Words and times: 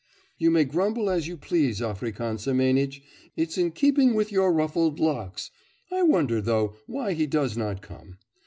'You 0.39 0.49
may 0.49 0.63
grumble 0.63 1.11
as 1.11 1.27
you 1.27 1.37
please, 1.37 1.79
African 1.79 2.39
Semenitch.... 2.39 3.03
It's 3.37 3.55
in 3.55 3.69
keeping 3.69 4.15
with 4.15 4.31
your 4.31 4.51
ruffled 4.51 4.99
locks.... 4.99 5.51
I 5.91 6.01
wonder, 6.01 6.41
though, 6.41 6.75
why 6.87 7.13
he 7.13 7.27
does 7.27 7.55
not 7.55 7.83
come. 7.83 8.17